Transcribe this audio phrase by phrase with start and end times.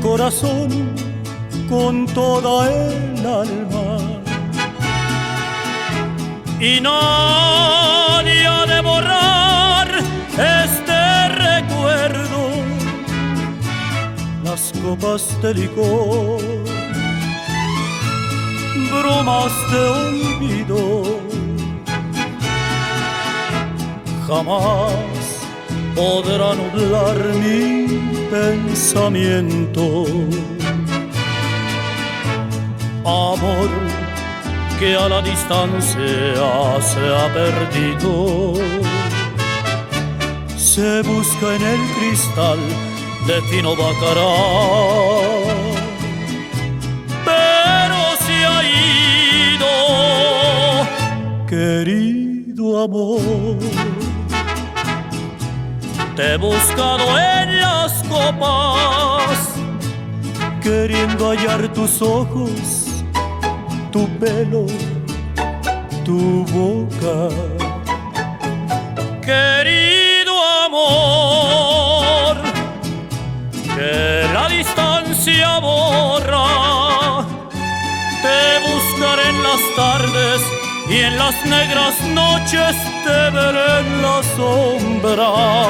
[0.00, 0.68] corazón
[1.68, 3.98] con toda el alma.
[6.60, 9.88] Y nadie ha de borrar
[10.38, 12.40] este recuerdo,
[14.42, 16.40] las copas de licor,
[18.90, 21.20] bromas de olvido.
[24.26, 25.16] Jamás
[25.94, 27.75] podrá nublar mi
[28.30, 30.04] pensamiento.
[33.04, 33.70] Amor
[34.78, 38.54] que a la distancia se ha perdido,
[40.56, 42.58] se busca en el cristal
[43.26, 44.34] de fino bacará.
[47.24, 48.58] Pero se ha
[49.54, 49.72] ido,
[51.46, 53.56] querido amor
[56.16, 59.52] te he buscado en las copas,
[60.62, 63.04] queriendo hallar tus ojos,
[63.92, 64.64] tu pelo,
[66.04, 67.28] tu boca.
[69.20, 72.36] Querido amor,
[73.74, 77.26] que la distancia borra,
[78.22, 80.40] te buscaré en las tardes
[80.88, 85.65] y en las negras noches te veré en las sombras.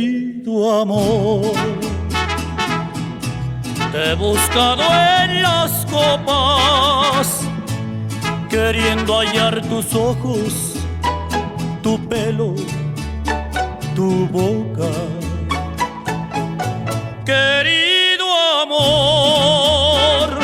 [0.00, 1.52] Querido amor
[3.92, 7.42] te he buscado en las copas,
[8.48, 10.76] queriendo hallar tus ojos,
[11.82, 12.54] tu pelo,
[13.94, 14.90] tu boca.
[17.26, 18.26] Querido
[18.62, 20.38] amor,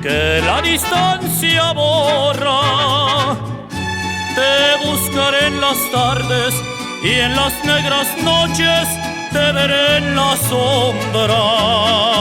[0.00, 3.36] que la distancia borra,
[4.36, 6.71] te buscaré en las tardes
[7.02, 8.88] y en las negras noches
[9.32, 12.11] te veré en la sombra.